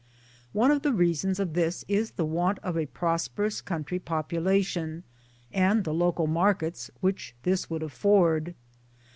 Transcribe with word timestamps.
One 0.51 0.71
of 0.71 0.81
the 0.81 0.93
reasons 0.93 1.39
of 1.39 1.53
this 1.53 1.85
is 1.87 2.09
the 2.13 2.25
want 2.25 2.57
of 2.63 2.75
a 2.75 2.87
prosperous 2.87 3.61
country 3.61 3.99
population 3.99 5.03
and 5.53 5.83
the 5.83 5.93
local 5.93 6.25
markets 6.25 6.89
which 7.01 7.35
this 7.43 7.69
would 7.69 7.83
afford. 7.83 8.55